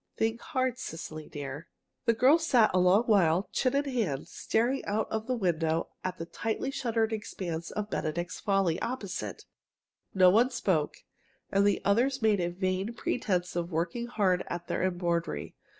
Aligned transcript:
Think 0.17 0.41
hard, 0.41 0.79
Cecily 0.79 1.29
dear." 1.29 1.67
The 2.05 2.15
girl 2.15 2.39
sat 2.39 2.71
a 2.73 2.79
long 2.79 3.03
while, 3.03 3.47
chin 3.51 3.75
in 3.75 3.85
hand, 3.85 4.27
staring 4.29 4.83
out 4.85 5.07
of 5.11 5.27
the 5.27 5.35
window 5.37 5.89
at 6.03 6.17
the 6.17 6.25
tightly 6.25 6.71
shuttered 6.71 7.13
expanse 7.13 7.69
of 7.69 7.91
"Benedict's 7.91 8.39
Folly" 8.39 8.81
opposite. 8.81 9.45
No 10.15 10.31
one 10.31 10.49
spoke, 10.49 11.03
and 11.51 11.67
the 11.67 11.81
others 11.85 12.19
made 12.19 12.39
a 12.39 12.49
vain 12.49 12.95
pretense 12.95 13.55
of 13.55 13.71
working 13.71 14.07
hard 14.07 14.43
at 14.47 14.67
their 14.67 14.81
embroidery. 14.81 15.55